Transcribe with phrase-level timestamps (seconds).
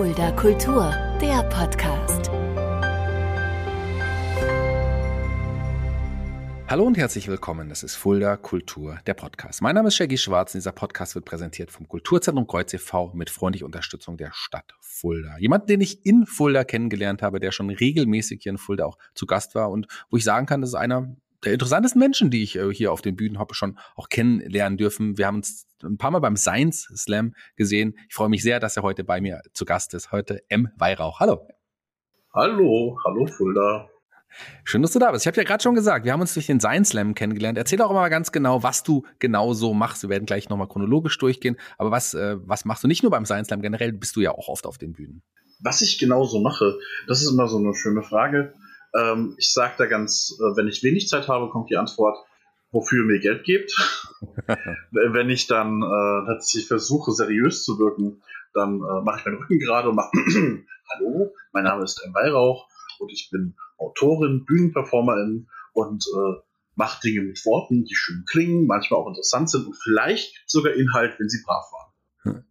[0.00, 2.30] Fulda Kultur, der Podcast.
[6.68, 7.68] Hallo und herzlich willkommen.
[7.68, 9.60] Das ist Fulda Kultur, der Podcast.
[9.60, 13.12] Mein Name ist Shaggy Schwarz und dieser Podcast wird präsentiert vom Kulturzentrum Kreuz e.V.
[13.12, 15.36] mit freundlicher Unterstützung der Stadt Fulda.
[15.36, 19.26] Jemand, den ich in Fulda kennengelernt habe, der schon regelmäßig hier in Fulda auch zu
[19.26, 21.14] Gast war und wo ich sagen kann, das ist einer
[21.44, 25.16] der interessantesten Menschen, die ich äh, hier auf den Bühnen habe, schon auch kennenlernen dürfen.
[25.16, 27.96] Wir haben uns ein paar Mal beim Science Slam gesehen.
[28.08, 30.12] Ich freue mich sehr, dass er heute bei mir zu Gast ist.
[30.12, 30.68] Heute M.
[30.76, 31.20] Weihrauch.
[31.20, 31.48] Hallo.
[32.34, 33.88] Hallo, hallo Fulda.
[34.64, 35.24] Schön, dass du da bist.
[35.24, 37.58] Ich habe ja gerade schon gesagt, wir haben uns durch den Science Slam kennengelernt.
[37.58, 40.02] Erzähl doch mal ganz genau, was du genau so machst.
[40.02, 41.56] Wir werden gleich nochmal chronologisch durchgehen.
[41.78, 43.62] Aber was, äh, was machst du nicht nur beim Science Slam?
[43.62, 45.22] Generell bist du ja auch oft auf den Bühnen.
[45.58, 46.78] Was ich genau so mache,
[47.08, 48.54] das ist immer so eine schöne Frage.
[48.94, 52.18] Ähm, ich sage da ganz, äh, wenn ich wenig Zeit habe, kommt die Antwort,
[52.72, 53.72] wofür ihr mir Geld gebt.
[54.90, 58.22] wenn ich dann äh, tatsächlich versuche, seriös zu wirken,
[58.54, 60.10] dann äh, mache ich meinen Rücken gerade und mache
[60.90, 62.14] Hallo, mein Name ist M.
[62.14, 66.40] Weihrauch und ich bin Autorin, Bühnenperformerin und äh,
[66.74, 71.18] mache Dinge mit Worten, die schön klingen, manchmal auch interessant sind und vielleicht sogar Inhalt,
[71.18, 72.44] wenn sie brav waren.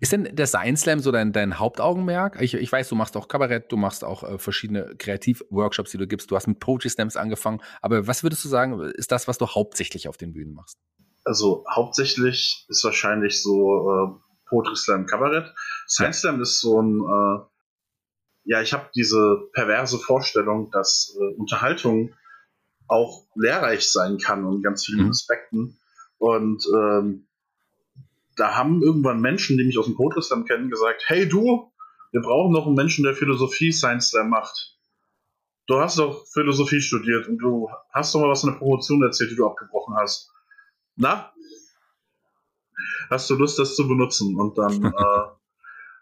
[0.00, 2.40] Ist denn der Science Slam so dein, dein Hauptaugenmerk?
[2.40, 6.06] Ich, ich weiß, du machst auch Kabarett, du machst auch äh, verschiedene Kreativworkshops, die du
[6.06, 6.30] gibst.
[6.30, 7.60] Du hast mit Poetry Slams angefangen.
[7.82, 10.78] Aber was würdest du sagen, ist das, was du hauptsächlich auf den Bühnen machst?
[11.24, 15.52] Also hauptsächlich ist wahrscheinlich so äh, Poetry Slam Kabarett.
[15.88, 17.44] Science Slam ist so ein, äh,
[18.44, 22.14] ja, ich habe diese perverse Vorstellung, dass äh, Unterhaltung
[22.88, 25.10] auch lehrreich sein kann in ganz vielen mhm.
[25.10, 25.78] Aspekten.
[26.18, 27.25] Und ähm,
[28.36, 31.72] da haben irgendwann Menschen, die mich aus dem Poetry Slam kennen, gesagt, hey du,
[32.12, 34.76] wir brauchen noch einen Menschen, der Philosophie Science Slam macht.
[35.66, 39.32] Du hast doch Philosophie studiert und du hast doch mal was in der Promotion erzählt,
[39.32, 40.30] die du abgebrochen hast.
[40.94, 41.32] Na?
[43.10, 44.38] Hast du Lust, das zu benutzen?
[44.38, 45.26] Und dann, äh,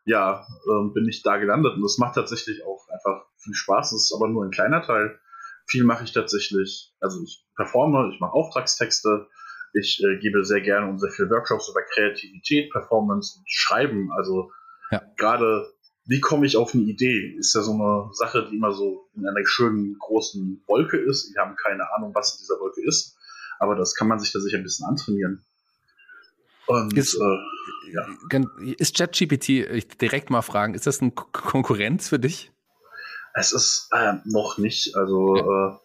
[0.04, 1.76] ja, äh, bin ich da gelandet.
[1.76, 3.92] Und das macht tatsächlich auch einfach viel Spaß.
[3.92, 5.18] Das ist aber nur ein kleiner Teil.
[5.66, 6.92] Viel mache ich tatsächlich.
[7.00, 9.28] Also ich performe, ich mache Auftragstexte,
[9.74, 14.10] ich äh, gebe sehr gerne und sehr viele Workshops über Kreativität, Performance und Schreiben.
[14.12, 14.50] Also
[14.90, 15.02] ja.
[15.16, 15.72] gerade,
[16.06, 19.26] wie komme ich auf eine Idee, ist ja so eine Sache, die immer so in
[19.26, 21.34] einer schönen großen Wolke ist.
[21.34, 23.16] Wir haben keine Ahnung, was in dieser Wolke ist,
[23.58, 25.44] aber das kann man sich da sicher ein bisschen antrainieren.
[26.66, 28.06] Und, ist, äh, ja.
[28.78, 32.52] ist ChatGPT, ich direkt mal fragen, ist das eine Konkurrenz für dich?
[33.34, 34.94] Es ist äh, noch nicht.
[34.96, 35.42] Also ja.
[35.42, 35.78] äh,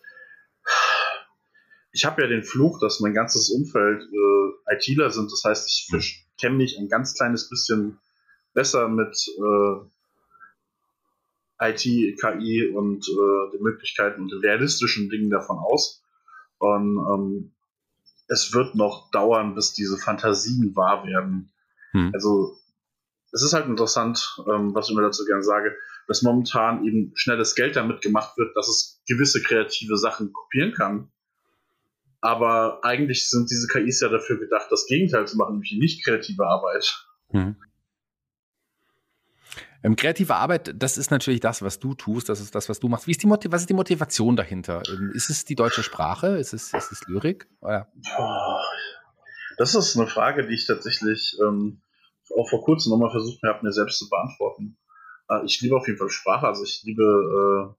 [1.92, 5.32] ich habe ja den Fluch, dass mein ganzes Umfeld äh, ITler sind.
[5.32, 6.02] Das heißt, ich hm.
[6.40, 8.00] kenne mich ein ganz kleines bisschen
[8.54, 9.80] besser mit äh,
[11.62, 16.02] IT, KI und äh, den Möglichkeiten und den realistischen Dingen davon aus.
[16.60, 17.52] Und ähm,
[18.28, 21.52] es wird noch dauern, bis diese Fantasien wahr werden.
[21.92, 22.12] Hm.
[22.14, 22.58] Also
[23.32, 25.76] es ist halt interessant, ähm, was ich mir dazu gerne sage,
[26.08, 31.12] dass momentan eben schnelles Geld damit gemacht wird, dass es gewisse kreative Sachen kopieren kann.
[32.22, 36.46] Aber eigentlich sind diese KIs ja dafür gedacht, das Gegenteil zu machen, nämlich nicht kreative
[36.46, 37.08] Arbeit.
[37.30, 37.56] Hm.
[39.82, 42.90] Ähm, kreative Arbeit, das ist natürlich das, was du tust, das ist das, was du
[42.90, 43.08] machst.
[43.08, 44.84] Wie ist die was ist die Motivation dahinter?
[44.90, 46.38] Ähm, ist es die deutsche Sprache?
[46.38, 47.48] Ist es, ist es Lyrik?
[47.62, 47.88] Oder?
[49.58, 51.82] Das ist eine Frage, die ich tatsächlich ähm,
[52.38, 54.78] auch vor kurzem nochmal versucht habe, mir selbst zu beantworten.
[55.30, 57.74] Äh, ich liebe auf jeden Fall Sprache, also ich liebe äh,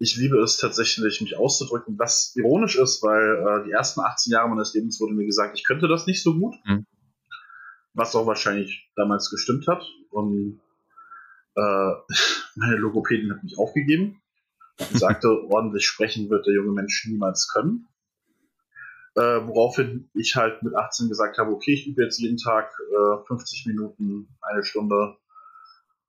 [0.00, 4.48] ich liebe es tatsächlich, mich auszudrücken, was ironisch ist, weil äh, die ersten 18 Jahre
[4.48, 6.54] meines Lebens wurde mir gesagt, ich könnte das nicht so gut.
[6.64, 6.86] Mhm.
[7.92, 9.84] Was auch wahrscheinlich damals gestimmt hat.
[10.08, 10.58] Und
[11.54, 11.60] äh,
[12.56, 14.22] meine Logopädin hat mich aufgegeben
[14.78, 17.86] und sagte, ordentlich sprechen wird der junge Mensch niemals können.
[19.16, 23.26] Äh, woraufhin ich halt mit 18 gesagt habe, okay, ich übe jetzt jeden Tag äh,
[23.26, 25.18] 50 Minuten, eine Stunde.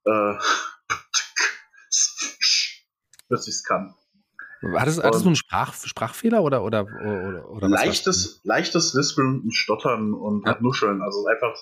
[0.06, 0.36] Äh,
[3.32, 3.96] dass ich es kann.
[4.62, 10.14] Hattest, hattest du einen Sprach, Sprachfehler oder, oder, oder, oder leichtes, leichtes Lispeln und Stottern
[10.14, 10.58] und ja.
[10.62, 11.02] Nuscheln.
[11.02, 11.56] Also einfach,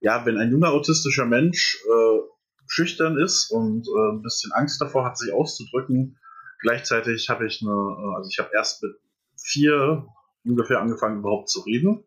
[0.00, 2.20] ja, wenn ein junger autistischer Mensch äh,
[2.68, 6.18] schüchtern ist und äh, ein bisschen Angst davor hat, sich auszudrücken,
[6.60, 8.92] gleichzeitig habe ich eine, äh, also ich habe erst mit
[9.36, 10.06] vier
[10.44, 12.04] ungefähr angefangen überhaupt zu reden.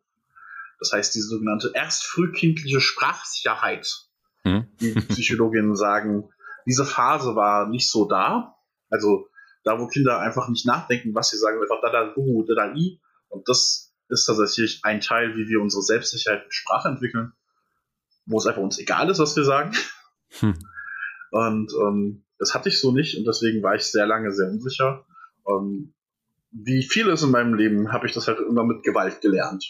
[0.80, 3.88] Das heißt, die sogenannte erst frühkindliche Sprachsicherheit,
[4.44, 4.68] hm.
[4.80, 6.30] die Psychologinnen sagen,
[6.66, 8.56] diese Phase war nicht so da.
[8.90, 9.28] Also
[9.64, 12.74] da, wo Kinder einfach nicht nachdenken, was sie sagen, einfach da, da, hu, da, da,
[12.76, 13.00] i.
[13.30, 17.34] Und das ist tatsächlich ein Teil, wie wir unsere Selbstsicherheit mit Sprache entwickeln,
[18.26, 19.72] wo es einfach uns egal ist, was wir sagen.
[20.40, 20.56] Hm.
[21.32, 25.06] Und ähm, das hatte ich so nicht und deswegen war ich sehr lange sehr unsicher.
[25.44, 25.94] Und
[26.52, 29.66] wie vieles in meinem Leben habe ich das halt immer mit Gewalt gelernt.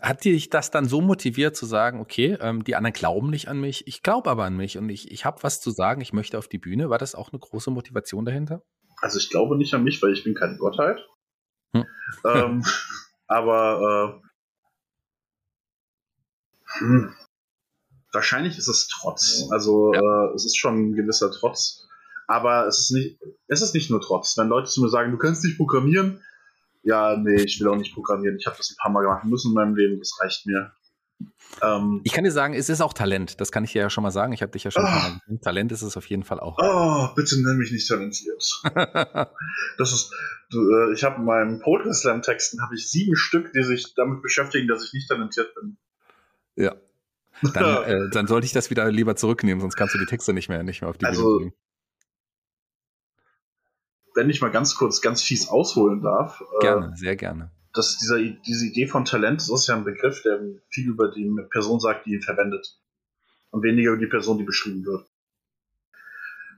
[0.00, 3.60] Hat dich das dann so motiviert zu sagen, okay, ähm, die anderen glauben nicht an
[3.60, 6.38] mich, ich glaube aber an mich und ich, ich habe was zu sagen, ich möchte
[6.38, 6.90] auf die Bühne.
[6.90, 8.62] War das auch eine große Motivation dahinter?
[8.98, 11.00] Also ich glaube nicht an mich, weil ich bin keine Gottheit.
[11.74, 11.84] Hm.
[12.24, 12.62] Ähm,
[13.26, 14.28] aber äh,
[16.78, 17.14] hm,
[18.12, 19.48] wahrscheinlich ist es Trotz.
[19.50, 20.00] Also ja.
[20.00, 21.86] äh, es ist schon ein gewisser Trotz.
[22.26, 24.36] Aber es ist nicht, es ist nicht nur Trotz.
[24.38, 26.22] Wenn Leute zu mir sagen, du kannst nicht programmieren,
[26.84, 28.36] ja, nee, ich will auch nicht programmieren.
[28.38, 30.72] Ich habe das ein paar Mal machen müssen in meinem Leben, das reicht mir.
[31.62, 33.40] Ähm, ich kann dir sagen, es ist auch Talent.
[33.40, 34.32] Das kann ich dir ja schon mal sagen.
[34.32, 35.38] Ich habe dich ja schon oh, mal.
[35.42, 36.58] Talent ist es auf jeden Fall auch.
[36.58, 38.60] Oh, bitte nenn mich nicht talentiert.
[39.78, 40.12] das ist,
[40.50, 43.94] du, äh, ich habe in meinen Poetry Slam Texten habe ich sieben Stück, die sich
[43.94, 45.76] damit beschäftigen, dass ich nicht talentiert bin.
[46.56, 46.74] Ja.
[47.54, 50.48] Dann, äh, dann sollte ich das wieder lieber zurücknehmen, sonst kannst du die Texte nicht
[50.48, 51.63] mehr, nicht mehr auf die also, Bühne bringen
[54.14, 56.40] wenn ich mal ganz kurz ganz fies ausholen darf.
[56.40, 57.50] Äh, gerne, äh, sehr gerne.
[57.72, 61.28] Das, dieser, diese Idee von Talent, das ist ja ein Begriff, der viel über die
[61.50, 62.78] Person sagt, die ihn verwendet.
[63.50, 65.06] Und weniger über die Person, die beschrieben wird.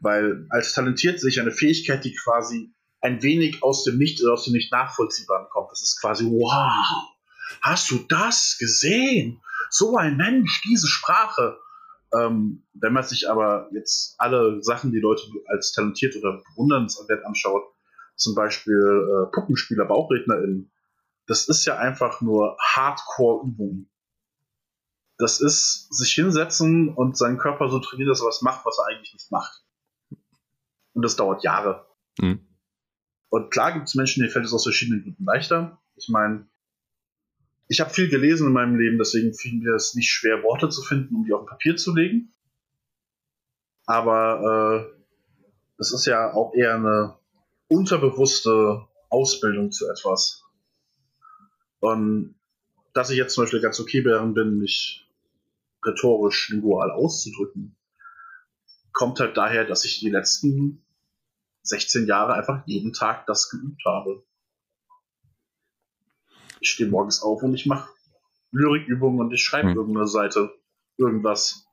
[0.01, 4.53] Weil als talentiert sich eine Fähigkeit, die quasi ein wenig aus dem Nicht, aus dem
[4.53, 5.71] Nicht nachvollziehbaren kommt.
[5.71, 7.15] Das ist quasi, wow,
[7.63, 9.41] hast du das gesehen?
[9.71, 11.59] So ein Mensch, diese Sprache.
[12.13, 17.65] Ähm, wenn man sich aber jetzt alle Sachen, die Leute als talentiert oder bewundernswert anschaut,
[18.15, 20.73] zum Beispiel äh, Puppenspieler, BauchrednerInnen,
[21.27, 23.91] das ist ja einfach nur Hardcore-Übung.
[25.19, 28.95] Das ist sich hinsetzen und seinen Körper so trainieren, dass er was macht, was er
[28.95, 29.65] eigentlich nicht macht.
[30.93, 31.87] Und das dauert Jahre.
[32.19, 32.47] Mhm.
[33.29, 35.83] Und klar gibt es Menschen, denen fällt es aus verschiedenen Gründen leichter.
[35.97, 36.49] Ich meine,
[37.69, 40.83] ich habe viel gelesen in meinem Leben, deswegen fiel mir es nicht schwer, Worte zu
[40.83, 42.33] finden, um die auf Papier zu legen.
[43.87, 45.03] Aber äh,
[45.79, 47.19] es ist ja auch eher eine
[47.69, 50.45] unterbewusste Ausbildung zu etwas.
[51.81, 52.37] Und
[52.95, 55.09] dass ich jetzt zum Beispiel ganz okay darin bin, mich
[55.85, 57.77] rhetorisch lingual auszudrücken,
[58.93, 60.85] kommt halt daher, dass ich die letzten
[61.63, 64.25] 16 Jahre einfach jeden Tag das geübt habe.
[66.67, 67.89] Ich stehe morgens auf und ich mache
[68.51, 69.77] Lyrikübungen und ich schreibe hm.
[69.77, 70.51] irgendeine Seite.
[70.99, 71.65] Irgendwas.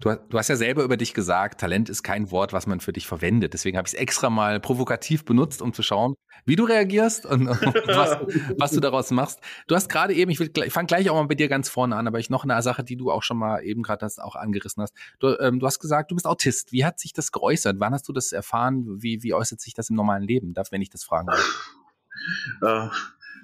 [0.00, 2.92] Du, du, hast ja selber über dich gesagt, Talent ist kein Wort, was man für
[2.92, 3.54] dich verwendet.
[3.54, 6.14] Deswegen habe ich es extra mal provokativ benutzt, um zu schauen,
[6.44, 8.18] wie du reagierst und, und was,
[8.58, 9.40] was, du daraus machst.
[9.66, 12.06] Du hast gerade eben, ich, ich fange gleich auch mal bei dir ganz vorne an,
[12.06, 14.82] aber ich noch eine Sache, die du auch schon mal eben gerade das auch angerissen
[14.82, 14.94] hast.
[15.20, 16.72] Du, ähm, du, hast gesagt, du bist Autist.
[16.72, 17.76] Wie hat sich das geäußert?
[17.78, 19.02] Wann hast du das erfahren?
[19.02, 20.52] Wie, wie äußert sich das im normalen Leben?
[20.52, 21.76] Darf, wenn ich das fragen darf?
[22.62, 22.88] Äh,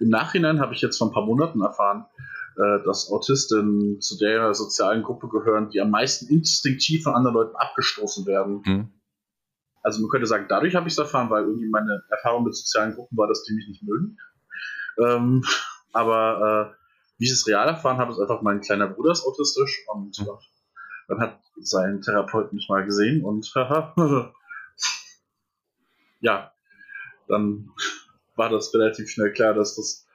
[0.00, 2.06] Im Nachhinein habe ich jetzt vor ein paar Monaten erfahren,
[2.56, 7.56] äh, dass Autisten zu der sozialen Gruppe gehören, die am meisten instinktiv von anderen Leuten
[7.56, 8.62] abgestoßen werden.
[8.64, 8.92] Mhm.
[9.82, 12.94] Also man könnte sagen, dadurch habe ich es erfahren, weil irgendwie meine Erfahrung mit sozialen
[12.94, 14.16] Gruppen war, dass die mich nicht mögen.
[14.98, 15.44] Ähm,
[15.92, 16.76] aber äh,
[17.18, 20.26] wie ich es real erfahren habe, ist einfach mein kleiner Bruder ist autistisch und mhm.
[21.08, 23.52] dann hat sein Therapeut mich mal gesehen und
[26.20, 26.52] ja,
[27.28, 27.70] dann
[28.36, 30.06] war das relativ schnell klar, dass das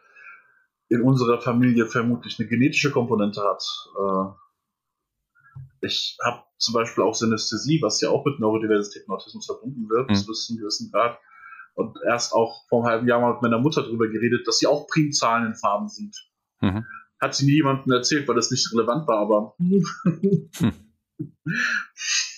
[0.90, 3.64] in unserer Familie vermutlich eine genetische Komponente hat.
[3.98, 9.90] Äh, ich habe zum Beispiel auch Synästhesie, was ja auch mit Neurodiversität und Autismus verbunden
[9.90, 10.26] wird, mhm.
[10.28, 11.18] bis zu einem gewissen Grad.
[11.74, 14.68] Und erst auch vor einem halben Jahr mal mit meiner Mutter darüber geredet, dass sie
[14.68, 16.16] auch Primzahlen in Farben sieht.
[16.60, 16.86] Mhm.
[17.20, 19.56] Hat sie nie jemandem erzählt, weil das nicht relevant war, aber.
[19.60, 20.74] Hm.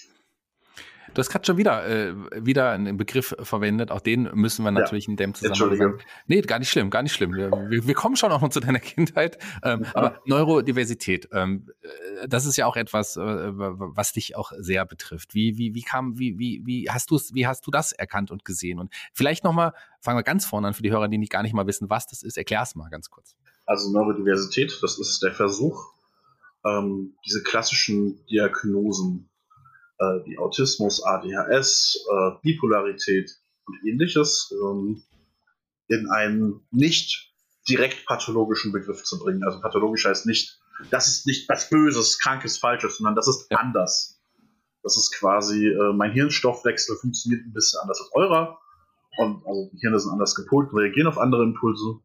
[1.13, 5.05] Du hast gerade schon wieder, äh, wieder einen Begriff verwendet, auch den müssen wir natürlich
[5.05, 5.11] ja.
[5.11, 5.99] in dem Zusammenhang sagen.
[6.25, 7.33] Nee, gar nicht schlimm, gar nicht schlimm.
[7.33, 9.37] Wir, wir kommen schon auch noch zu deiner Kindheit.
[9.63, 9.91] Ähm, ja.
[9.95, 15.35] Aber Neurodiversität, ähm, äh, das ist ja auch etwas, äh, was dich auch sehr betrifft.
[15.35, 18.43] Wie, wie, wie kam, wie, wie, wie hast du wie hast du das erkannt und
[18.43, 18.79] gesehen?
[18.79, 21.53] Und vielleicht nochmal, fangen wir ganz vorne an für die Hörer, die nicht gar nicht
[21.53, 22.37] mal wissen, was das ist.
[22.37, 23.35] Erklär es mal ganz kurz.
[23.65, 25.93] Also Neurodiversität, das ist der Versuch,
[26.65, 29.29] ähm, diese klassischen Diagnosen
[30.03, 33.31] äh, wie Autismus, ADHS, äh, Bipolarität
[33.65, 35.03] und ähnliches ähm,
[35.87, 37.33] in einen nicht
[37.67, 39.43] direkt pathologischen Begriff zu bringen.
[39.43, 43.57] Also pathologisch heißt nicht, das ist nicht was Böses, Krankes, Falsches, sondern das ist ja.
[43.57, 44.19] anders.
[44.81, 48.59] Das ist quasi, äh, mein Hirnstoffwechsel funktioniert ein bisschen anders als eurer.
[49.17, 51.99] Und also die Hirne sind anders gepolt, reagieren auf andere Impulse.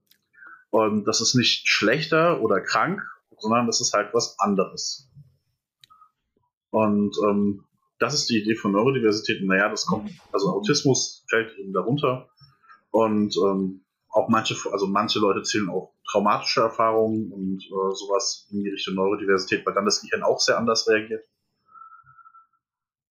[0.71, 3.03] Und das ist nicht schlechter oder krank,
[3.39, 5.09] sondern das ist halt was anderes.
[6.71, 7.65] Und ähm,
[7.99, 9.45] das ist die Idee von Neurodiversität.
[9.45, 12.29] Naja, das kommt, also Autismus fällt eben darunter.
[12.91, 18.65] Und ähm, auch manche, also manche Leute zählen auch traumatische Erfahrungen und äh, sowas in
[18.65, 21.25] die Richtung Neurodiversität, weil dann das Gehirn auch sehr anders reagiert.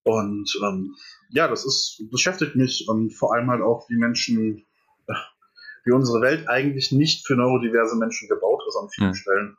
[0.03, 0.95] Und ähm,
[1.31, 4.65] ja, das ist beschäftigt mich und vor allem halt auch, wie Menschen,
[5.85, 9.15] wie unsere Welt eigentlich nicht für neurodiverse Menschen gebaut ist an vielen mhm.
[9.15, 9.57] Stellen.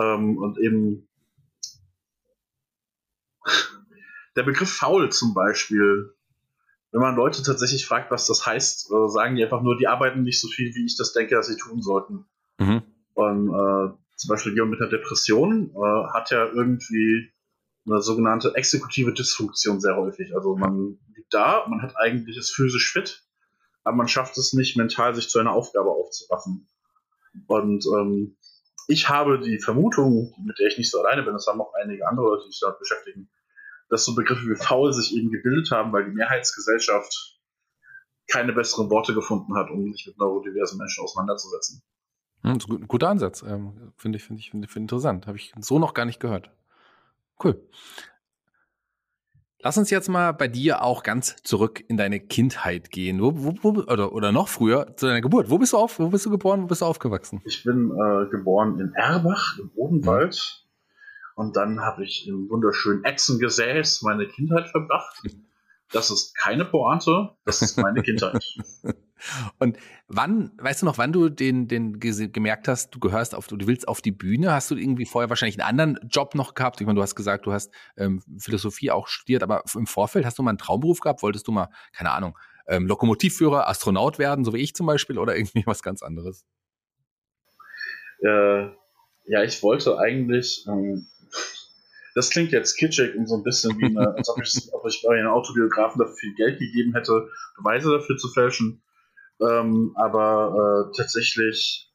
[0.00, 1.08] Ähm, und eben
[4.36, 6.14] der Begriff faul zum Beispiel,
[6.92, 10.22] wenn man Leute tatsächlich fragt, was das heißt, äh, sagen die einfach nur, die arbeiten
[10.22, 12.26] nicht so viel, wie ich das denke, dass sie tun sollten.
[12.58, 12.82] Mhm.
[13.14, 17.32] Und äh, zum Beispiel jemand mit einer Depression äh, hat ja irgendwie
[17.86, 20.34] eine sogenannte exekutive Dysfunktion sehr häufig.
[20.34, 23.24] Also man liegt da, man hat eigentlich ist physisch fit,
[23.84, 26.66] aber man schafft es nicht mental, sich zu einer Aufgabe aufzuraffen.
[27.46, 28.36] Und ähm,
[28.88, 32.06] ich habe die Vermutung, mit der ich nicht so alleine bin, das haben auch einige
[32.08, 33.28] andere Leute, die sich damit beschäftigen,
[33.88, 37.36] dass so Begriffe wie faul sich eben gebildet haben, weil die Mehrheitsgesellschaft
[38.30, 41.82] keine besseren Worte gefunden hat, um sich mit neurodiversen Menschen auseinanderzusetzen.
[42.42, 43.42] Hm, das ist ein guter Ansatz.
[43.42, 45.26] Ähm, finde ich, finde ich, finde ich interessant.
[45.26, 46.50] Habe ich so noch gar nicht gehört.
[47.42, 47.60] Cool.
[49.60, 53.20] Lass uns jetzt mal bei dir auch ganz zurück in deine Kindheit gehen.
[53.20, 55.50] Wo, wo, wo, oder, oder noch früher zu deiner Geburt.
[55.50, 55.98] Wo bist du auf?
[55.98, 56.62] Wo bist du geboren?
[56.62, 57.40] Wo bist du aufgewachsen?
[57.44, 60.65] Ich bin äh, geboren in Erbach im Odenwald.
[61.36, 65.20] Und dann habe ich im wunderschönen Echsengesäß meine Kindheit verbracht.
[65.92, 68.42] Das ist keine Pointe, das ist meine Kindheit.
[69.58, 69.76] Und
[70.08, 73.86] wann, weißt du noch, wann du den, den gemerkt hast, du gehörst auf, du willst
[73.86, 74.52] auf die Bühne?
[74.52, 76.80] Hast du irgendwie vorher wahrscheinlich einen anderen Job noch gehabt?
[76.80, 80.38] Ich meine, du hast gesagt, du hast ähm, Philosophie auch studiert, aber im Vorfeld hast
[80.38, 81.22] du mal einen Traumberuf gehabt?
[81.22, 85.36] Wolltest du mal, keine Ahnung, ähm, Lokomotivführer, Astronaut werden, so wie ich zum Beispiel, oder
[85.36, 86.46] irgendwie was ganz anderes?
[88.22, 88.70] Äh,
[89.28, 91.06] ja, ich wollte eigentlich, ähm,
[92.16, 95.04] das klingt jetzt kitschig und so ein bisschen wie eine, als ob ich, ob ich
[95.06, 98.82] bei einem Autobiografen dafür viel Geld gegeben hätte, Beweise dafür zu fälschen.
[99.38, 101.92] Ähm, aber äh, tatsächlich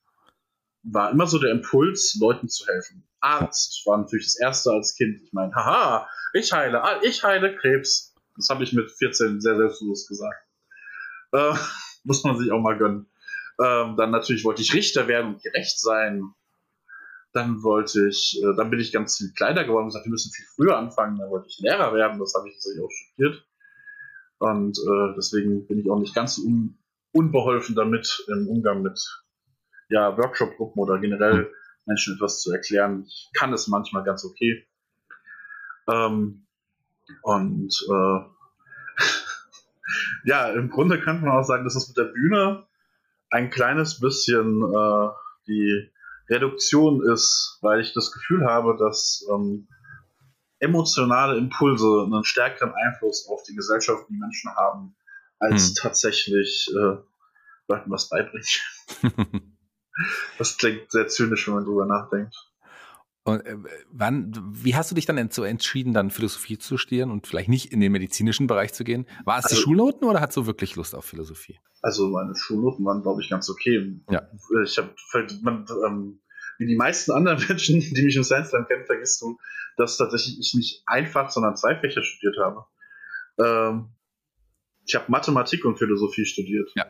[0.84, 3.04] war immer so der Impuls, Leuten zu helfen.
[3.20, 5.20] Arzt war natürlich das erste als Kind.
[5.24, 8.14] Ich meine, haha, ich heile, ich heile Krebs.
[8.36, 10.46] Das habe ich mit 14 sehr selbstbewusst gesagt.
[11.32, 11.54] Äh,
[12.04, 13.10] muss man sich auch mal gönnen.
[13.60, 16.36] Ähm, dann natürlich wollte ich Richter werden und gerecht sein.
[17.34, 20.32] Dann wollte ich, äh, dann bin ich ganz viel kleiner geworden und gesagt, wir müssen
[20.32, 21.18] viel früher anfangen.
[21.18, 22.20] Dann wollte ich Lehrer werden.
[22.20, 23.46] Das habe ich natürlich auch studiert.
[24.40, 26.78] Und äh, deswegen bin ich auch nicht ganz un
[27.14, 29.00] unbeholfen damit im Umgang mit
[29.90, 31.52] ja, Workshop-Gruppen oder generell
[31.86, 33.04] Menschen etwas zu erklären.
[33.06, 34.66] Ich kann es manchmal ganz okay.
[35.92, 36.46] Ähm,
[37.22, 38.20] und äh,
[40.26, 42.66] ja, im Grunde kann man auch sagen, dass das mit der Bühne
[43.30, 45.10] ein kleines bisschen äh,
[45.48, 45.92] die
[46.32, 49.68] Reduktion ist, weil ich das Gefühl habe, dass ähm,
[50.60, 54.96] emotionale Impulse einen stärkeren Einfluss auf die Gesellschaft und die Menschen haben,
[55.40, 55.76] als hm.
[55.76, 56.98] tatsächlich äh,
[57.68, 58.46] Leuten was beibringen.
[60.38, 62.36] das klingt sehr zynisch, wenn man drüber nachdenkt.
[63.24, 63.56] Und äh,
[63.92, 67.72] wann, wie hast du dich dann so entschieden, dann Philosophie zu studieren und vielleicht nicht
[67.72, 69.06] in den medizinischen Bereich zu gehen?
[69.26, 71.60] War es also, die Schulnoten oder hast du wirklich Lust auf Philosophie?
[71.82, 74.00] Also meine Schulnoten waren, glaube ich, ganz okay.
[74.10, 74.28] Ja.
[74.64, 74.94] Ich habe,
[75.88, 76.20] ähm,
[76.58, 79.38] wie die meisten anderen Menschen, die mich im Science Slam kennen, vergisst du,
[79.78, 82.66] dass tatsächlich ich nicht einfach, sondern zwei Fächer studiert habe.
[83.40, 83.90] Ähm,
[84.86, 86.72] ich habe Mathematik und Philosophie studiert.
[86.76, 86.86] Ja.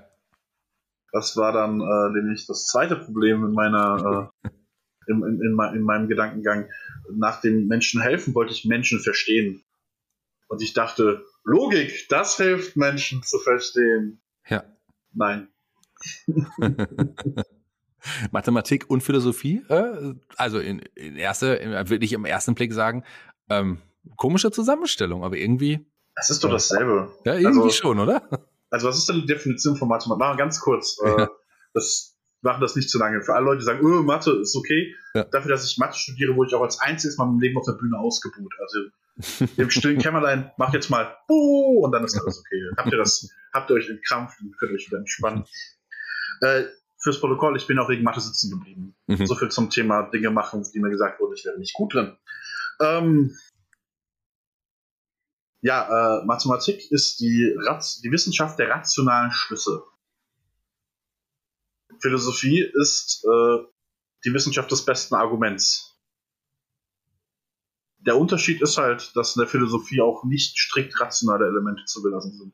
[1.12, 4.50] Das war dann äh, nämlich das zweite Problem in meiner, äh,
[5.08, 6.70] in, in, in, in, meinem Gedankengang.
[7.14, 9.64] Nach dem Menschen helfen wollte ich Menschen verstehen.
[10.48, 14.22] Und ich dachte, Logik, das hilft Menschen zu verstehen.
[14.48, 14.64] Ja.
[15.14, 15.48] Nein.
[18.32, 23.04] Mathematik und Philosophie, äh, also in, in erste, würde ich im ersten Blick sagen,
[23.50, 23.78] ähm,
[24.18, 27.12] komische Zusammenstellung, aber irgendwie es ist doch dasselbe.
[27.26, 28.22] Ja, irgendwie also, schon, oder?
[28.70, 30.20] Also, was ist denn die Definition von Mathematik?
[30.20, 30.98] Machen wir ganz kurz.
[31.04, 31.28] Äh,
[31.74, 32.11] das
[32.42, 33.22] machen das nicht zu lange.
[33.22, 34.96] Für alle Leute, die sagen, oh, Mathe ist okay.
[35.14, 35.24] Ja.
[35.26, 37.74] Dafür, dass ich Mathe studiere, wurde ich auch als einziges Mal im Leben auf der
[37.74, 38.54] Bühne ausgebucht.
[38.60, 42.72] Also im stillen Kämmerlein, macht jetzt mal Buh, und dann ist alles okay.
[42.78, 45.46] habt ihr das, habt ihr euch im Krampf und könnt euch wieder entspannen.
[46.42, 46.64] Äh,
[46.98, 48.96] fürs Protokoll, ich bin auch wegen Mathe sitzen geblieben.
[49.08, 49.26] Mhm.
[49.26, 52.18] So viel zum Thema Dinge machen, die mir gesagt wurden, ich wäre nicht gut drin.
[52.80, 53.36] Ähm,
[55.62, 57.56] ja, äh, Mathematik ist die,
[58.04, 59.84] die Wissenschaft der rationalen Schlüsse.
[62.02, 63.64] Philosophie ist äh,
[64.26, 66.00] die Wissenschaft des besten Arguments.
[68.00, 72.34] Der Unterschied ist halt, dass in der Philosophie auch nicht strikt rationale Elemente zu belassen
[72.38, 72.54] sind.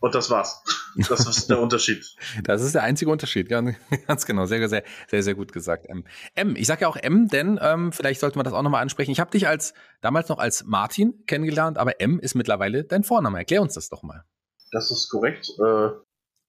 [0.00, 0.62] Und das war's.
[1.08, 2.04] Das ist der Unterschied.
[2.42, 3.60] Das ist der einzige Unterschied, ja,
[4.06, 4.46] ganz genau.
[4.46, 5.86] Sehr, sehr, sehr, sehr gut gesagt.
[5.86, 6.04] M.
[6.34, 6.56] M.
[6.56, 9.10] Ich sage ja auch M, denn ähm, vielleicht sollte man das auch nochmal ansprechen.
[9.10, 13.38] Ich habe dich als damals noch als Martin kennengelernt, aber M ist mittlerweile dein Vorname.
[13.38, 14.24] Erklär uns das doch mal.
[14.72, 15.50] Das ist korrekt.
[15.58, 15.90] Äh,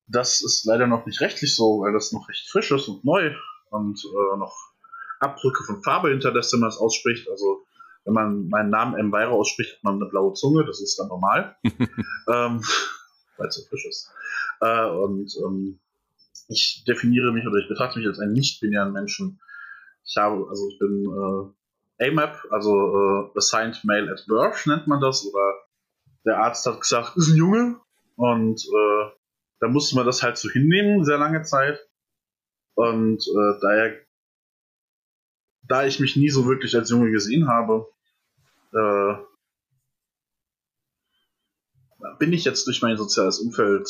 [0.08, 3.34] das ist leider noch nicht rechtlich so, weil das noch recht frisch ist und neu
[3.70, 4.56] und äh, noch
[5.20, 7.30] Abdrücke von Farbe hinterlässt, wenn man es ausspricht.
[7.30, 7.66] Also
[8.06, 9.12] wenn man meinen Namen M.
[9.12, 11.56] Weire ausspricht, hat man eine blaue Zunge, das ist dann normal.
[11.64, 12.62] ähm,
[13.38, 14.12] weil es so frisch ist.
[14.60, 15.80] Äh, und ähm,
[16.48, 19.40] ich definiere mich oder ich betrachte mich als einen nicht-binären Menschen.
[20.06, 21.54] Ich habe, also ich bin
[22.00, 25.54] äh, AMAP, also äh, Assigned Male at Birth nennt man das, oder
[26.26, 27.80] der Arzt hat gesagt, ist ein Junge
[28.22, 29.12] und äh,
[29.62, 31.80] da musste man das halt so hinnehmen, sehr lange Zeit.
[32.76, 34.00] Und äh, daher,
[35.64, 37.92] da ich mich nie so wirklich als Junge gesehen habe,
[38.74, 39.16] äh,
[42.20, 43.90] bin ich jetzt durch mein soziales Umfeld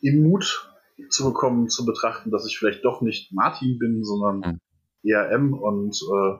[0.00, 0.70] in Mut
[1.08, 4.60] zu bekommen, zu betrachten, dass ich vielleicht doch nicht Martin bin, sondern mhm.
[5.02, 6.38] eher M und äh,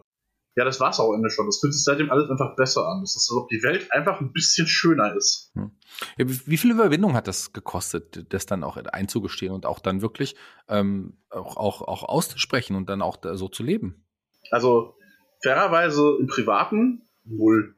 [0.58, 1.46] ja, das war's auch Ende schon.
[1.46, 3.00] Das fühlt sich seitdem alles einfach besser an.
[3.04, 5.52] Es ist, als ob die Welt einfach ein bisschen schöner ist.
[5.54, 5.70] Hm.
[6.16, 10.34] Ja, wie viel Überwindung hat das gekostet, das dann auch einzugestehen und auch dann wirklich
[10.68, 14.04] ähm, auch, auch, auch auszusprechen und dann auch so zu leben?
[14.50, 14.96] Also
[15.44, 17.76] fairerweise im Privaten null.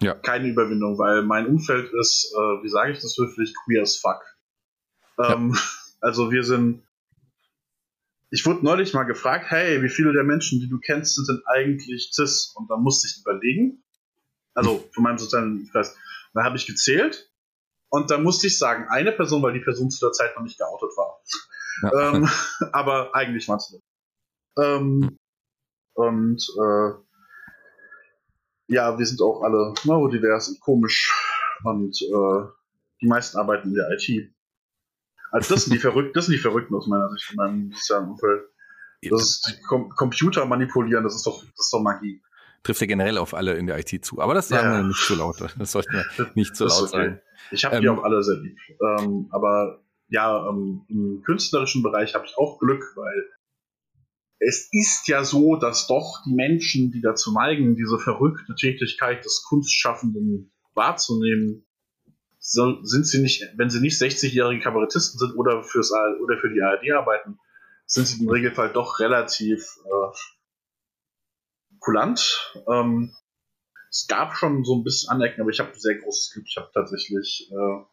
[0.00, 0.14] Ja.
[0.14, 4.22] Keine Überwindung, weil mein Umfeld ist, äh, wie sage ich das höflich, queer as fuck.
[5.18, 5.60] Ähm, ja.
[6.00, 6.84] Also wir sind
[8.30, 11.42] ich wurde neulich mal gefragt, hey, wie viele der Menschen, die du kennst, sind denn
[11.46, 12.52] eigentlich cis?
[12.56, 13.82] Und da musste ich überlegen.
[14.54, 15.96] Also von meinem sozialen Kreis.
[16.34, 17.30] Da habe ich gezählt
[17.90, 20.58] und da musste ich sagen, eine Person, weil die Person zu der Zeit noch nicht
[20.58, 21.20] geoutet war.
[21.82, 22.14] Ja.
[22.14, 22.28] Ähm,
[22.72, 23.84] aber eigentlich war es nicht.
[24.58, 25.16] Ähm,
[25.94, 26.90] und äh,
[28.66, 31.12] ja, wir sind auch alle neurodivers und komisch
[31.64, 32.48] und äh,
[33.00, 34.32] die meisten arbeiten in der IT.
[35.30, 38.10] Also das sind die Verrückten, das sind die Verrückten aus meiner Sicht in meinem sozialen
[38.10, 38.42] Umfeld.
[39.02, 42.22] Das ist Com Computer manipulieren, das ist doch, das ist doch Magie.
[42.64, 44.20] Trifft ja generell auf alle in der IT zu.
[44.20, 44.76] Aber das sagen ja.
[44.78, 45.36] wir nicht zu laut.
[45.58, 46.90] Das sollten wir nicht zu laut okay.
[46.90, 47.20] sagen.
[47.52, 48.58] Ich habe ähm, die auch alle sehr lieb.
[48.98, 53.28] Ähm, aber ja, ähm, im künstlerischen Bereich habe ich auch Glück, weil
[54.40, 59.44] es ist ja so, dass doch die Menschen, die dazu neigen, diese verrückte Tätigkeit des
[59.48, 61.66] Kunstschaffenden wahrzunehmen,
[62.48, 66.92] sind sie nicht, wenn sie nicht 60-jährige Kabarettisten sind oder fürs oder für die ARD
[66.92, 67.38] arbeiten,
[67.86, 70.16] sind sie im Regelfall doch relativ äh,
[71.78, 72.54] kulant.
[72.66, 73.14] Ähm,
[73.90, 76.46] es gab schon so ein bisschen Anecken, aber ich habe sehr großes Glück.
[76.48, 77.84] Ich habe tatsächlich äh,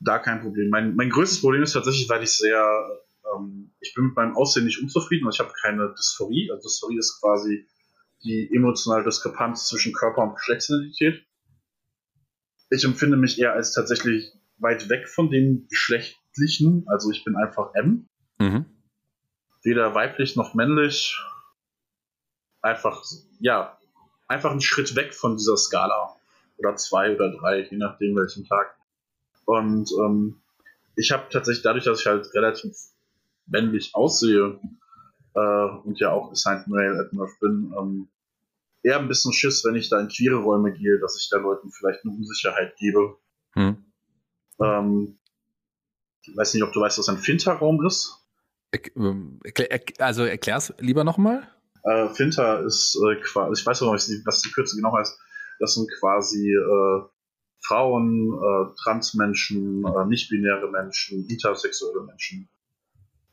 [0.00, 0.70] da kein Problem.
[0.70, 2.62] Mein, mein größtes Problem ist tatsächlich, weil ich sehr,
[3.34, 6.50] ähm, ich bin mit meinem Aussehen nicht unzufrieden und ich habe keine Dysphorie.
[6.50, 7.66] Also Dysphorie ist quasi
[8.24, 11.24] die emotionale Diskrepanz zwischen Körper und Geschlechtsidentität
[12.70, 16.84] ich empfinde mich eher als tatsächlich weit weg von dem Geschlechtlichen.
[16.86, 18.06] Also ich bin einfach M.
[18.38, 18.66] Mhm.
[19.62, 21.20] Weder weiblich noch männlich.
[22.62, 23.02] Einfach,
[23.40, 23.78] ja,
[24.28, 26.16] einfach einen Schritt weg von dieser Skala.
[26.58, 28.76] Oder zwei oder drei, je nachdem welchen Tag.
[29.46, 30.40] Und ähm,
[30.94, 32.76] ich habe tatsächlich dadurch, dass ich halt relativ
[33.46, 34.60] männlich aussehe
[35.34, 38.08] äh, und ja auch Assigned Male at bin, ähm,
[38.82, 41.70] eher ein bisschen Schiss, wenn ich da in queere Räume gehe, dass ich da Leuten
[41.70, 43.16] vielleicht eine Unsicherheit gebe.
[43.52, 43.84] Hm.
[44.60, 45.18] Ähm,
[46.22, 48.16] ich weiß nicht, ob du weißt, was ein Finta-Raum ist.
[48.96, 49.40] Ähm,
[49.98, 51.48] also erklär's lieber nochmal.
[51.84, 55.18] Äh, Finta ist äh, quasi, ich weiß noch nicht, was die Kürze genau heißt.
[55.58, 57.02] Das sind quasi äh,
[57.62, 62.48] Frauen, äh, Transmenschen, äh, nicht-binäre Menschen, intersexuelle Menschen.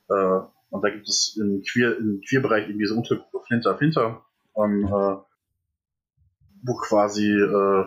[0.09, 4.25] Äh, und da gibt es im Queer, im Queer-Bereich irgendwie diese Untergruppe Flinter, Finter.
[4.53, 5.17] Und äh,
[6.67, 7.85] wo quasi äh,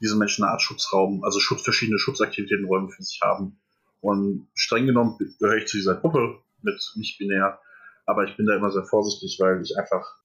[0.00, 3.60] diese Menschen eine Art Schutzraum, also Schutz, verschiedene Schutzaktivitätenräume für sich haben.
[4.00, 7.60] Und streng genommen gehöre ich zu dieser Gruppe mit nicht binär,
[8.06, 10.16] aber ich bin da immer sehr vorsichtig, weil ich einfach,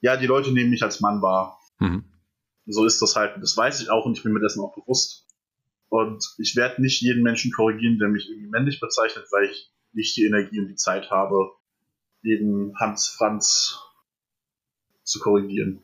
[0.00, 1.58] ja, die Leute nehmen mich als Mann wahr.
[1.78, 2.04] Mhm.
[2.66, 3.42] So ist das halt.
[3.42, 5.26] Das weiß ich auch und ich bin mir dessen auch bewusst.
[5.88, 10.14] Und ich werde nicht jeden Menschen korrigieren, der mich irgendwie männlich bezeichnet, weil ich nicht
[10.18, 11.52] die Energie und die Zeit habe,
[12.20, 13.80] jeden Hans Franz
[15.02, 15.82] zu korrigieren.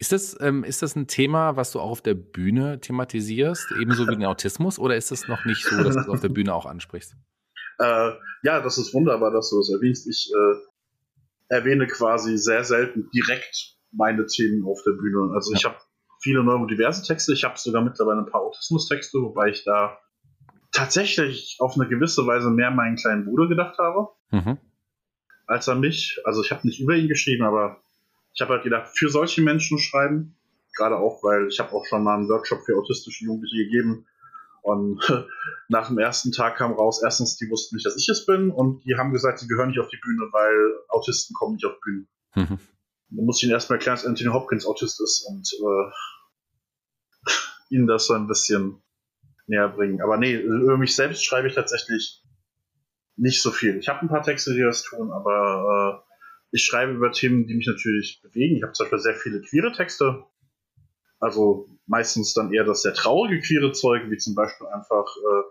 [0.00, 4.06] Ist das, ähm, ist das ein Thema, was du auch auf der Bühne thematisierst, ebenso
[4.06, 6.54] wie den Autismus, oder ist es noch nicht so, dass du es auf der Bühne
[6.54, 7.14] auch ansprichst?
[7.80, 8.10] Äh,
[8.42, 10.08] ja, das ist wunderbar, dass du das erwähnst.
[10.08, 15.32] Ich äh, erwähne quasi sehr selten direkt meine Themen auf der Bühne.
[15.32, 15.58] Also ja.
[15.58, 15.76] ich habe
[16.20, 19.96] viele neurodiverse Texte, ich habe sogar mittlerweile ein paar Autismus-Texte, wobei ich da
[20.72, 24.58] tatsächlich auf eine gewisse Weise mehr meinen kleinen Bruder gedacht habe, mhm.
[25.46, 26.20] als an mich.
[26.24, 27.80] Also ich habe nicht über ihn geschrieben, aber
[28.38, 30.36] ich habe halt gedacht, für solche Menschen schreiben,
[30.76, 34.06] gerade auch, weil ich habe auch schon mal einen Workshop für autistische Jugendliche gegeben
[34.62, 35.00] und
[35.68, 38.84] nach dem ersten Tag kam raus, erstens, die wussten nicht, dass ich es bin und
[38.84, 40.54] die haben gesagt, sie gehören nicht auf die Bühne, weil
[40.88, 42.06] Autisten kommen nicht auf Bühnen.
[42.36, 42.60] Mhm.
[43.10, 45.90] Da muss ich ihnen erstmal erklären, dass Anthony Hopkins Autist ist und äh,
[47.74, 48.80] ihnen das so ein bisschen
[49.48, 50.00] näher bringen.
[50.00, 52.22] Aber nee, über mich selbst schreibe ich tatsächlich
[53.16, 53.78] nicht so viel.
[53.78, 56.07] Ich habe ein paar Texte, die das tun, aber äh,
[56.50, 58.56] ich schreibe über Themen, die mich natürlich bewegen.
[58.56, 60.24] Ich habe zum Beispiel sehr viele queere Texte.
[61.20, 65.42] Also meistens dann eher das sehr traurige queere Zeug, wie zum Beispiel einfach äh,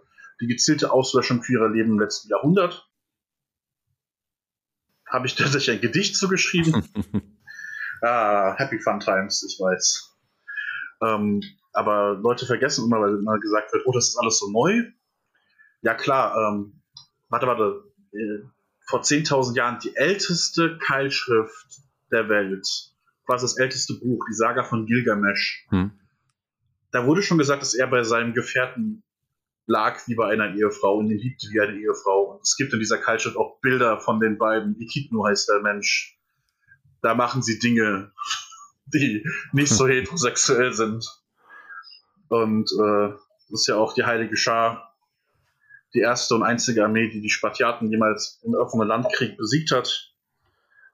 [0.42, 2.90] die gezielte Auslöschung queerer Leben im letzten Jahrhundert.
[5.08, 6.84] Habe ich tatsächlich ein Gedicht zugeschrieben.
[8.02, 10.16] ah, Happy Fun Times, ich weiß.
[11.02, 14.84] Ähm, aber Leute vergessen immer, weil immer gesagt wird, oh, das ist alles so neu.
[15.82, 16.82] Ja klar, ähm,
[17.30, 17.84] warte, warte.
[18.88, 22.67] Vor 10.000 Jahren die älteste Keilschrift der Welt,
[23.26, 25.65] quasi das älteste Buch, die Saga von Gilgamesh.
[25.69, 25.91] Hm.
[26.91, 29.04] Da wurde schon gesagt, dass er bei seinem Gefährten
[29.65, 32.32] lag wie bei einer Ehefrau und ihn liebte wie eine Ehefrau.
[32.32, 34.80] Und es gibt in dieser Keilschrift auch Bilder von den beiden.
[34.80, 36.17] Ikitnu heißt der Mensch.
[37.02, 38.13] Da machen sie Dinge,
[38.93, 41.06] die nicht so heterosexuell sind.
[42.30, 43.10] Und äh,
[43.50, 44.87] das ist ja auch die heilige Schar,
[45.93, 50.13] die erste und einzige Armee, die die Spartiaten jemals im offenen Landkrieg besiegt hat,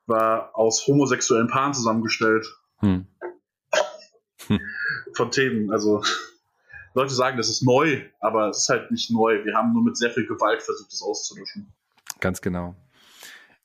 [0.06, 2.46] war aus homosexuellen Paaren zusammengestellt.
[2.80, 3.08] Hm.
[4.48, 4.60] Hm.
[5.16, 6.04] Von Themen, also
[6.94, 9.44] Leute sagen, das ist neu, aber es ist halt nicht neu.
[9.46, 11.74] Wir haben nur mit sehr viel Gewalt versucht, das auszulöschen.
[12.20, 12.76] Ganz genau.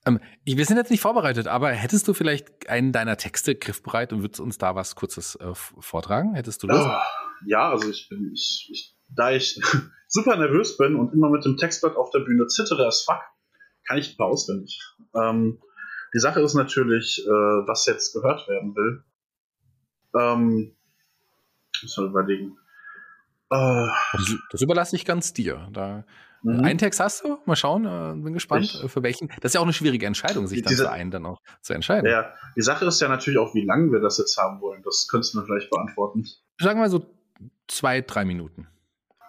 [0.07, 4.23] Ähm, wir sind jetzt nicht vorbereitet, aber hättest du vielleicht einen deiner Texte griffbereit und
[4.23, 6.35] würdest uns da was Kurzes äh, vortragen?
[6.35, 6.87] Hättest du Lust?
[6.87, 9.61] Oh, ja, also ich bin, ich, ich, da ich
[10.09, 13.21] super nervös bin und immer mit dem Textblatt auf der Bühne zittere as fuck,
[13.87, 14.81] kann ich ein paar auswendig.
[15.15, 15.61] Ähm,
[16.15, 19.05] die Sache ist natürlich, äh, was jetzt gehört werden will.
[20.19, 20.77] Ähm,
[21.83, 22.57] muss man überlegen.
[23.51, 25.69] Äh, das, das, überlasse ich ganz dir.
[25.73, 26.05] Da,
[26.43, 26.61] mhm.
[26.65, 27.39] Einen Text hast du?
[27.45, 29.29] Mal schauen, äh, bin gespannt, ich, äh, für welchen.
[29.41, 32.11] Das ist ja auch eine schwierige Entscheidung, sich dann für einen dann auch zu entscheiden.
[32.11, 34.83] Ja, die Sache ist ja natürlich auch, wie lange wir das jetzt haben wollen.
[34.83, 36.25] Das könntest du mir vielleicht beantworten.
[36.59, 37.07] Sagen wir so
[37.69, 38.69] zwei, drei Minuten.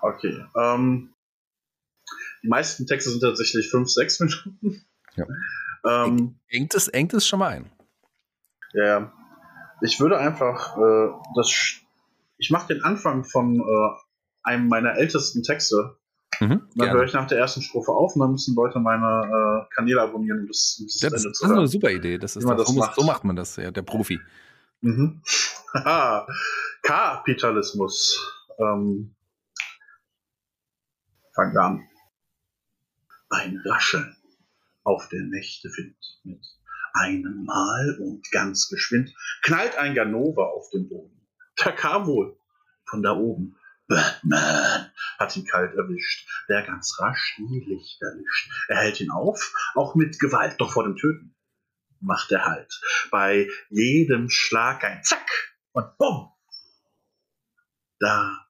[0.02, 0.46] Okay.
[0.56, 1.14] Ähm,
[2.44, 4.86] die meisten Texte sind tatsächlich fünf, sechs Minuten.
[5.16, 5.26] Ja.
[5.86, 7.72] Ähm, engt, es, engt es schon mal ein.
[8.74, 9.12] Ja,
[9.82, 11.52] ich würde einfach äh, das.
[12.38, 13.90] Ich mache den Anfang von äh,
[14.44, 15.98] einem meiner ältesten Texte.
[16.40, 19.76] Mhm, dann höre ich nach der ersten Strophe auf und dann müssen Leute meine äh,
[19.76, 22.18] Kanäle abonnieren, um das, um das, ja, das, das ist eine super Idee.
[22.18, 22.96] Das ist das, das macht.
[22.96, 24.20] So macht man das, ja, der Profi.
[24.82, 25.22] Mhm.
[26.84, 28.18] Kapitalismus.
[28.58, 29.16] Ähm,
[31.40, 31.88] an.
[33.30, 34.16] Ein Rascheln
[34.84, 36.46] auf der Nächte Wind mit
[36.94, 41.28] einem Mal und ganz geschwind knallt ein Ganova auf den Boden.
[41.56, 42.38] Da kam wohl
[42.86, 43.56] von da oben
[43.88, 48.52] Batman hat ihn kalt erwischt, der ganz rasch die Lichter wischt.
[48.68, 51.36] Er hält ihn auf, auch mit Gewalt, doch vor dem Töten
[52.00, 52.80] macht er Halt.
[53.12, 56.32] Bei jedem Schlag ein Zack und Bumm.
[58.00, 58.48] Da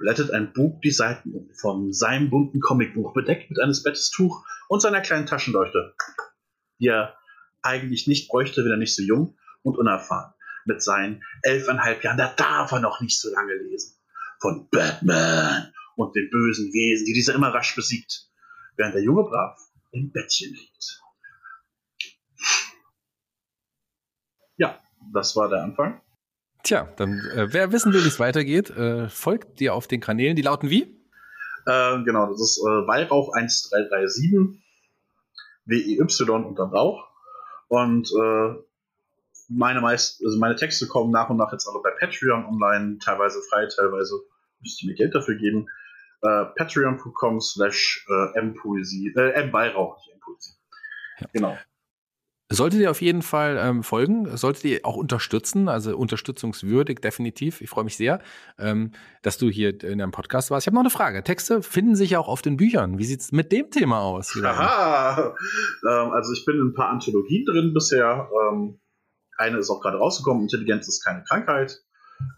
[0.00, 4.44] blättert ein Bub die Seiten um, von seinem bunten Comicbuch bedeckt mit eines Bettes Tuch
[4.68, 5.94] und seiner kleinen Taschenleuchte,
[6.80, 7.16] die er
[7.62, 10.32] eigentlich nicht bräuchte, wenn er nicht so jung und unerfahren.
[10.64, 13.96] Mit seinen elfeinhalb Jahren, da darf er noch nicht so lange lesen.
[14.40, 18.26] Von Batman und den bösen Wesen, die dieser immer rasch besiegt,
[18.76, 19.58] während der Junge brav
[19.92, 21.02] im Bettchen liegt.
[24.56, 24.80] Ja,
[25.12, 26.00] das war der Anfang.
[26.62, 30.36] Tja, dann äh, wer wissen will, wie es weitergeht, äh, folgt dir auf den Kanälen.
[30.36, 30.82] Die lauten wie?
[31.66, 34.60] Äh, genau, das ist äh, Weihrauch 1337,
[35.66, 37.08] WEY und dann Rauch.
[37.68, 38.54] Und äh,
[39.48, 43.40] meine meist, also meine Texte kommen nach und nach jetzt alle bei Patreon online, teilweise
[43.48, 44.14] frei, teilweise
[44.60, 45.66] müsste ich mir Geld dafür geben.
[46.22, 50.52] Äh, Patreon.com slash äh, M-Poesie, äh, M-Weihrauch, nicht M-Poesie.
[51.20, 51.26] Ja.
[51.32, 51.58] Genau.
[52.52, 57.60] Solltet ihr auf jeden Fall ähm, folgen, solltet ihr auch unterstützen, also unterstützungswürdig definitiv.
[57.60, 58.20] Ich freue mich sehr,
[58.58, 58.90] ähm,
[59.22, 60.64] dass du hier in deinem Podcast warst.
[60.64, 61.22] Ich habe noch eine Frage.
[61.22, 62.98] Texte finden sich auch auf den Büchern.
[62.98, 64.36] Wie sieht's mit dem Thema aus?
[64.42, 65.34] Aha.
[65.88, 68.28] Ähm, also ich bin in ein paar Anthologien drin bisher.
[68.52, 68.80] Ähm,
[69.38, 71.80] eine ist auch gerade rausgekommen, Intelligenz ist keine Krankheit,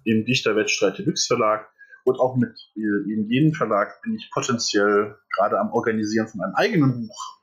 [0.05, 1.69] im Dichterwettstreit Deluxe Verlag.
[2.05, 7.07] Und auch mit in jedem Verlag bin ich potenziell gerade am Organisieren von einem eigenen
[7.07, 7.42] Buch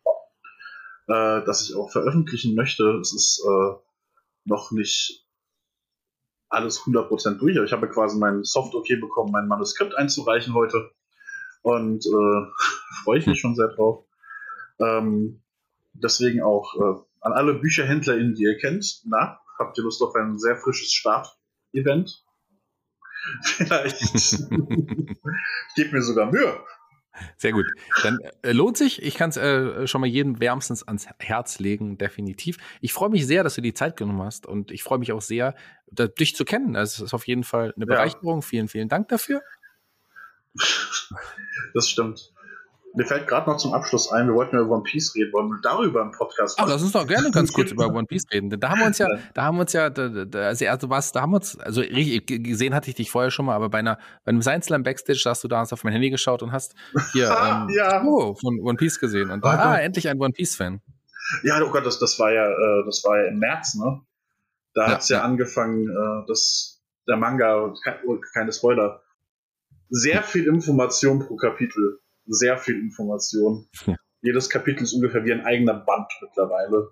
[1.10, 3.00] äh, das ich auch veröffentlichen möchte.
[3.02, 3.76] Es ist äh,
[4.46, 5.26] noch nicht
[6.50, 10.92] alles 100% durch, aber ich habe quasi mein Soft-Okay bekommen, mein Manuskript einzureichen heute.
[11.62, 12.52] Und äh,
[13.04, 14.06] freue ich mich schon sehr drauf.
[14.80, 15.42] Ähm,
[15.94, 20.38] deswegen auch äh, an alle BücherhändlerInnen, die ihr kennt, na, habt ihr Lust auf ein
[20.38, 22.24] sehr frisches Start-Event?
[23.44, 24.02] Vielleicht.
[24.14, 26.60] ich gebe mir sogar Mühe.
[27.38, 27.66] Sehr gut.
[28.04, 29.02] Dann äh, lohnt sich.
[29.02, 32.58] Ich kann es äh, schon mal jedem wärmstens ans Herz legen, definitiv.
[32.82, 35.22] Ich freue mich sehr, dass du die Zeit genommen hast und ich freue mich auch
[35.22, 35.56] sehr,
[35.92, 36.76] da, dich zu kennen.
[36.76, 38.40] Also, es ist auf jeden Fall eine Bereicherung.
[38.40, 38.42] Ja.
[38.42, 39.42] Vielen, vielen Dank dafür.
[41.74, 42.34] Das stimmt.
[43.00, 45.60] Mir fällt gerade noch zum Abschluss ein, wir wollten über One Piece reden, wollen wir
[45.64, 48.50] darüber im Podcast Ach, lass uns doch gerne ganz kurz über One Piece reden.
[48.50, 51.14] Da haben wir uns ja, da haben wir uns ja, da, da, also, also was,
[51.14, 53.78] da haben wir uns, also richtig, gesehen hatte ich dich vorher schon mal, aber bei
[53.78, 56.52] einer, bei einem Science Slam Backstage hast du da hast auf mein Handy geschaut und
[56.52, 56.76] hast
[57.14, 58.04] hier ähm, ja.
[58.04, 60.82] oh, von One Piece gesehen und da, ah, endlich ein One Piece Fan.
[61.44, 64.02] Ja, oh Gott, das, das war ja, äh, das war ja im März, ne?
[64.74, 67.96] Da ja, hat's ja, ja angefangen, äh, dass der Manga, kein,
[68.34, 69.02] keine Spoiler,
[69.88, 72.02] sehr viel Information pro Kapitel.
[72.30, 73.68] Sehr viel Information.
[73.86, 73.96] Ja.
[74.22, 76.90] Jedes Kapitel ist ungefähr wie ein eigener Band mittlerweile.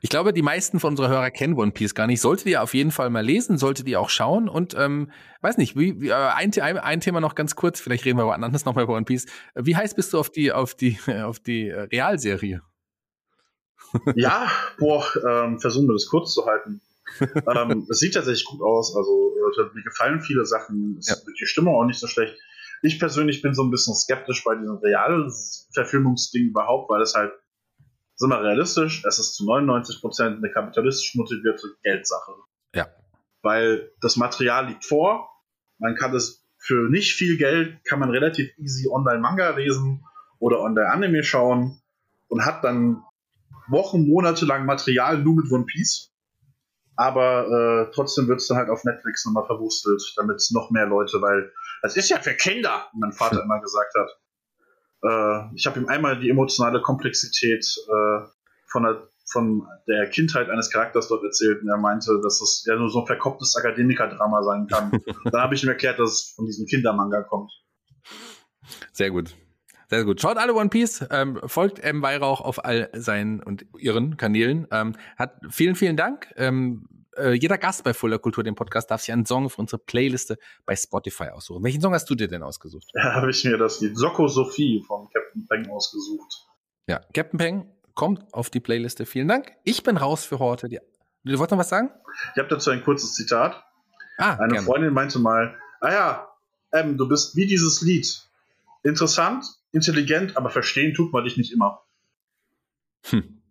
[0.00, 2.20] Ich glaube, die meisten von unserer Hörer kennen One Piece gar nicht.
[2.20, 4.48] Solltet ihr auf jeden Fall mal lesen, solltet ihr auch schauen.
[4.48, 8.18] Und ähm, weiß nicht, wie, wie, äh, ein, ein Thema noch ganz kurz, vielleicht reden
[8.18, 9.26] wir aber anders nochmal über One Piece.
[9.54, 12.62] Wie heiß bist du auf die, auf die, auf die äh, Realserie?
[14.14, 16.80] ja, boah, ähm, versuchen wir das kurz zu halten.
[17.20, 18.94] ähm, es sieht tatsächlich gut aus.
[18.94, 21.00] Also äh, mir gefallen viele Sachen.
[21.02, 21.14] Ja.
[21.16, 22.36] Die Stimme auch nicht so schlecht.
[22.82, 25.32] Ich persönlich bin so ein bisschen skeptisch bei diesem realen
[25.72, 27.32] Verfilmungsding überhaupt, weil es halt,
[28.16, 32.32] sind wir realistisch, es ist zu 99 Prozent eine kapitalistisch motivierte Geldsache.
[32.74, 32.88] Ja.
[33.42, 35.28] Weil das Material liegt vor,
[35.78, 40.04] man kann es für nicht viel Geld, kann man relativ easy online Manga lesen
[40.38, 41.80] oder online Anime schauen
[42.28, 43.02] und hat dann
[43.68, 46.12] Wochen, Monate lang Material nur mit One Piece
[46.98, 51.22] aber äh, trotzdem wird es dann halt auf Netflix nochmal verwurstelt, damit noch mehr Leute,
[51.22, 54.18] weil das ist ja für Kinder, wie mein Vater immer gesagt hat.
[55.04, 58.26] Äh, ich habe ihm einmal die emotionale Komplexität äh,
[58.66, 62.74] von, der, von der Kindheit eines Charakters dort erzählt und er meinte, dass es ja
[62.74, 64.90] nur so ein verkopftes Akademikerdrama sein kann.
[65.24, 67.52] dann habe ich ihm erklärt, dass es von diesem Kindermanga kommt.
[68.90, 69.36] Sehr gut.
[69.90, 70.20] Sehr gut.
[70.20, 72.02] Schaut alle One Piece, ähm, folgt M.
[72.02, 74.66] Weihrauch auf all seinen und ihren Kanälen.
[74.70, 76.28] Ähm, hat vielen, vielen Dank.
[76.36, 79.78] Ähm, äh, jeder Gast bei Fuller Kultur, dem Podcast, darf sich einen Song für unsere
[79.78, 81.64] Playliste bei Spotify aussuchen.
[81.64, 82.86] Welchen Song hast du dir denn ausgesucht?
[82.94, 86.46] Ja, habe ich mir das Lied Socko Sophie von Captain Peng ausgesucht.
[86.86, 89.06] Ja, Captain Peng kommt auf die Playliste.
[89.06, 89.52] Vielen Dank.
[89.64, 90.68] Ich bin raus für heute.
[90.68, 90.80] Die,
[91.24, 91.90] du wolltest noch was sagen?
[92.34, 93.64] Ich habe dazu ein kurzes Zitat.
[94.18, 94.66] Ah, Eine gerne.
[94.66, 96.28] Freundin meinte mal, ah ja,
[96.72, 98.22] ähm, du bist wie dieses Lied.
[98.82, 101.84] Interessant, intelligent, aber verstehen tut man dich nicht immer.
[103.06, 103.42] Hm.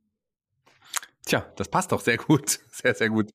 [1.26, 2.60] Tja, das passt doch sehr gut.
[2.72, 3.32] Sehr, sehr gut.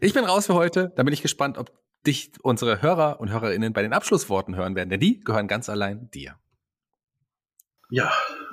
[0.00, 0.92] Ich bin raus für heute.
[0.94, 1.72] Da bin ich gespannt, ob
[2.06, 6.10] dich unsere Hörer und Hörerinnen bei den Abschlussworten hören werden, denn die gehören ganz allein
[6.12, 6.38] dir.
[7.90, 8.12] Ja,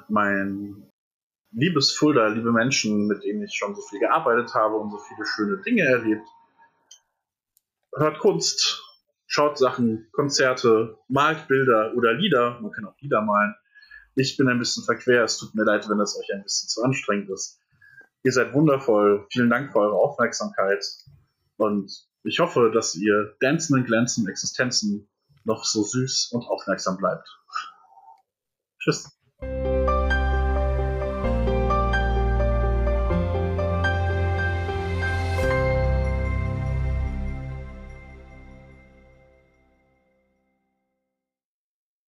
[0.10, 0.90] mein
[1.52, 5.26] liebes Fulda, liebe Menschen, mit denen ich schon so viel gearbeitet habe und so viele
[5.26, 6.28] schöne Dinge erlebt.
[7.96, 8.84] Hört Kunst,
[9.28, 12.60] schaut Sachen, Konzerte, malt Bilder oder Lieder.
[12.62, 13.56] Man kann auch Lieder malen.
[14.16, 15.24] Ich bin ein bisschen verquer.
[15.24, 17.60] Es tut mir leid, wenn das euch ein bisschen zu anstrengend ist.
[18.24, 19.26] Ihr seid wundervoll.
[19.32, 20.86] Vielen Dank für eure Aufmerksamkeit.
[21.58, 21.92] Und
[22.24, 25.10] ich hoffe, dass ihr Dancen und Glänzen Existenzen
[25.44, 27.28] noch so süß und aufmerksam bleibt.
[28.80, 29.21] Tschüss.